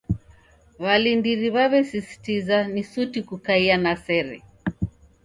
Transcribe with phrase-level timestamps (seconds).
[0.81, 4.37] W'alindiri w'aw'esisitiza ni suti kukaiya na sere.